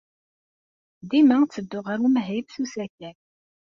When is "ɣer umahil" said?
1.87-2.45